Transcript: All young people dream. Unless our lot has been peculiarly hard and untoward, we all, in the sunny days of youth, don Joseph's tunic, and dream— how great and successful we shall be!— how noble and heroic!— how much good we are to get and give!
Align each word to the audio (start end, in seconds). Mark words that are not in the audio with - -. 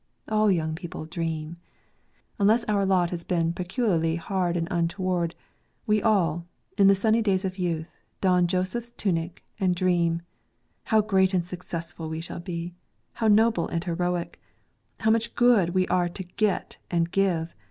All 0.29 0.49
young 0.49 0.73
people 0.73 1.05
dream. 1.05 1.57
Unless 2.39 2.63
our 2.63 2.87
lot 2.87 3.11
has 3.11 3.23
been 3.23 3.53
peculiarly 3.53 4.15
hard 4.15 4.57
and 4.57 4.67
untoward, 4.71 5.35
we 5.85 6.01
all, 6.01 6.47
in 6.75 6.87
the 6.87 6.95
sunny 6.95 7.21
days 7.21 7.45
of 7.45 7.59
youth, 7.59 7.99
don 8.19 8.47
Joseph's 8.47 8.91
tunic, 8.91 9.43
and 9.59 9.75
dream— 9.75 10.23
how 10.85 11.01
great 11.01 11.35
and 11.35 11.45
successful 11.45 12.09
we 12.09 12.19
shall 12.19 12.39
be!— 12.39 12.73
how 13.21 13.27
noble 13.27 13.67
and 13.67 13.83
heroic!— 13.83 14.41
how 15.01 15.11
much 15.11 15.35
good 15.35 15.75
we 15.75 15.87
are 15.89 16.09
to 16.09 16.23
get 16.23 16.77
and 16.89 17.11
give! 17.11 17.53